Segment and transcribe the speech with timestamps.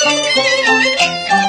[0.00, 1.47] Thank you.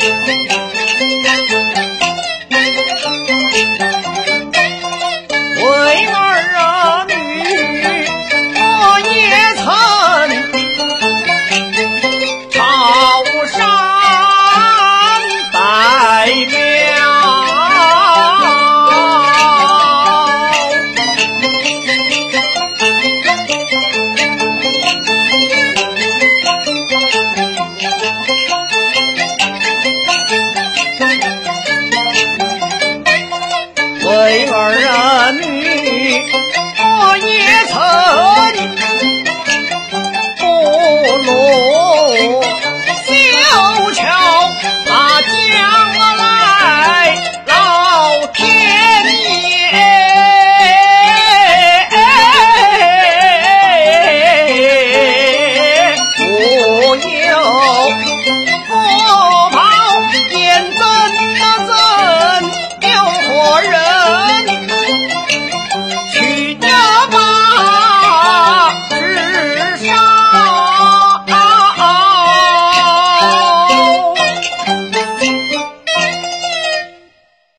[0.00, 1.63] Thank you.
[34.16, 35.42] 为儿啊女，
[36.78, 36.84] 我
[37.18, 37.26] 也
[37.66, 37.74] 曾
[40.38, 40.42] 不
[41.22, 41.28] 落
[43.04, 43.10] 修
[43.92, 44.00] 桥
[44.86, 44.90] 把
[45.20, 45.34] 将
[46.16, 46.22] 来
[47.46, 47.52] 老
[48.28, 48.38] 天
[49.20, 49.72] 爷。
[56.16, 56.22] 不
[57.10, 57.34] 由
[58.70, 58.72] 我
[59.50, 59.54] 跑
[60.30, 60.32] 眼
[60.72, 60.80] 睁
[61.66, 61.70] 睁，
[62.80, 62.88] 有
[63.22, 63.83] 活人。